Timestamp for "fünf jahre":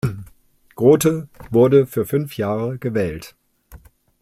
2.07-2.79